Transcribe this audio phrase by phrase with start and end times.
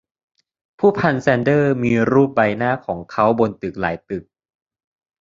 [0.79, 4.23] ผู้พันแซนเดอมีรูปใบหน้าของเค้าบนตึกหลายตึก